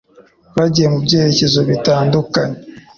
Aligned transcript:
Bagiye 0.55 0.87
mu 0.93 0.99
byerekezo 1.05 1.59
bitandukanye 1.69 2.57